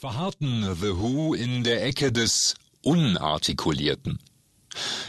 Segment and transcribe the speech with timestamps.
[0.00, 4.18] verharrten The Who in der Ecke des Unartikulierten.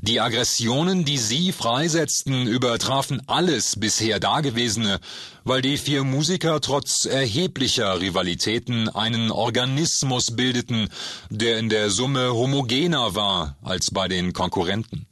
[0.00, 4.98] Die Aggressionen, die sie freisetzten, übertrafen alles bisher Dagewesene,
[5.44, 10.88] weil die vier Musiker trotz erheblicher Rivalitäten einen Organismus bildeten,
[11.28, 15.06] der in der Summe homogener war als bei den Konkurrenten.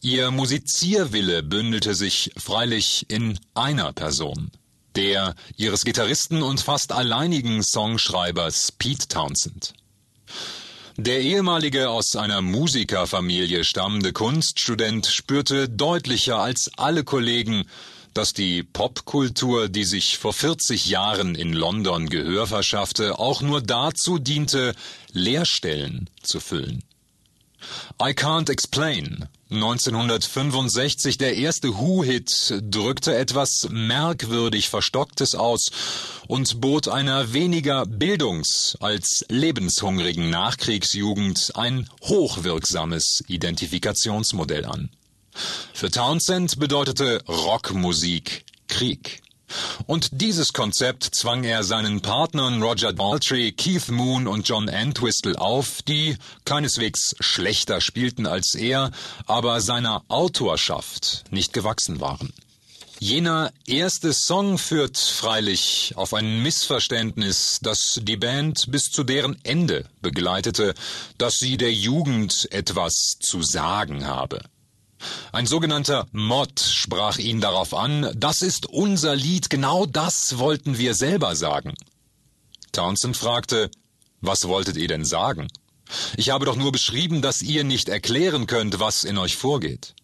[0.00, 4.50] Ihr Musizierwille bündelte sich freilich in einer Person
[4.98, 9.74] der ihres Gitarristen und fast alleinigen Songschreibers Pete Townsend.
[10.96, 17.64] Der ehemalige aus einer Musikerfamilie stammende Kunststudent spürte deutlicher als alle Kollegen,
[18.12, 24.18] dass die Popkultur, die sich vor 40 Jahren in London Gehör verschaffte, auch nur dazu
[24.18, 24.74] diente,
[25.12, 26.82] Leerstellen zu füllen.
[28.02, 35.70] I Can't Explain 1965 der erste Who-Hit drückte etwas merkwürdig Verstocktes aus
[36.26, 44.90] und bot einer weniger bildungs- als lebenshungrigen Nachkriegsjugend ein hochwirksames Identifikationsmodell an.
[45.72, 49.22] Für Townsend bedeutete Rockmusik Krieg.
[49.86, 55.82] Und dieses Konzept zwang er seinen Partnern Roger Daltrey, Keith Moon und John Entwistle auf,
[55.82, 58.90] die keineswegs schlechter spielten als er,
[59.26, 62.32] aber seiner Autorschaft nicht gewachsen waren.
[63.00, 69.84] Jener erste Song führt freilich auf ein Missverständnis, das die Band bis zu deren Ende
[70.02, 70.74] begleitete,
[71.16, 74.40] dass sie der Jugend etwas zu sagen habe.
[75.32, 80.94] Ein sogenannter Mod sprach ihn darauf an, das ist unser Lied, genau das wollten wir
[80.94, 81.74] selber sagen.
[82.72, 83.70] Townsend fragte,
[84.20, 85.48] was wolltet ihr denn sagen?
[86.16, 89.94] Ich habe doch nur beschrieben, dass ihr nicht erklären könnt, was in euch vorgeht.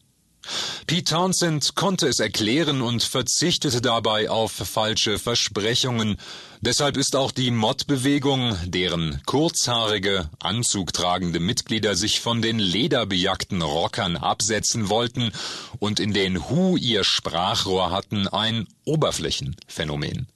[0.86, 6.18] Pete Townsend konnte es erklären und verzichtete dabei auf falsche Versprechungen.
[6.60, 14.90] Deshalb ist auch die Mod-Bewegung, deren kurzhaarige, anzugtragende Mitglieder sich von den lederbejagten Rockern absetzen
[14.90, 15.32] wollten
[15.78, 20.26] und in den Hu ihr Sprachrohr hatten, ein Oberflächenphänomen.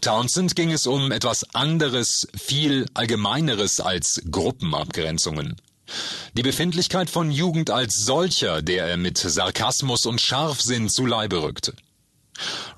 [0.00, 5.56] Townsend ging es um etwas anderes, viel allgemeineres als Gruppenabgrenzungen.
[6.34, 11.74] Die Befindlichkeit von Jugend als solcher, der er mit Sarkasmus und Scharfsinn zu Leibe rückte.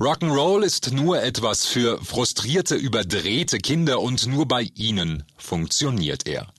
[0.01, 6.53] Rock'n'Roll ist nur etwas für frustrierte, überdrehte Kinder und nur bei ihnen funktioniert er.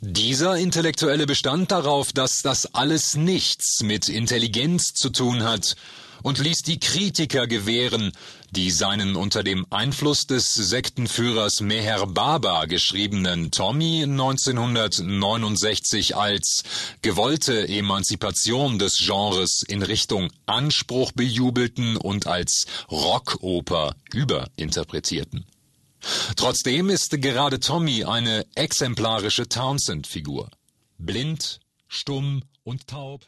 [0.00, 5.76] Dieser Intellektuelle bestand darauf, dass das alles nichts mit Intelligenz zu tun hat
[6.22, 8.12] und ließ die Kritiker gewähren,
[8.54, 16.62] die seinen unter dem Einfluss des Sektenführers Meher Baba geschriebenen Tommy 1969 als
[17.02, 25.46] gewollte Emanzipation des Genres in Richtung Anspruch bejubelten und als Rockoper überinterpretierten.
[26.36, 30.50] Trotzdem ist gerade Tommy eine exemplarische Townsend-Figur.
[30.98, 33.26] Blind, stumm und taub,